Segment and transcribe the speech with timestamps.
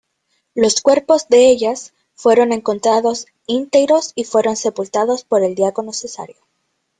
[0.55, 6.37] Los cuerpos de ellas fueron encontrados íntegros y fueron sepultados por el diácono Cesario.